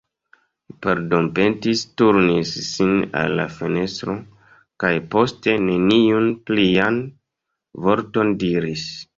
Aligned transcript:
Li 0.69 0.75
pardonpetis, 0.85 1.83
turnis 2.01 2.53
sin 2.69 2.95
al 3.21 3.37
la 3.41 3.45
fenestro, 3.59 4.15
kaj 4.85 4.91
poste 5.17 5.55
neniun 5.69 6.33
plian 6.49 6.99
vorton 7.87 8.35
diris. 8.47 8.91